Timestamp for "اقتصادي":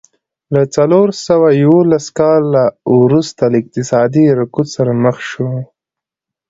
3.63-4.25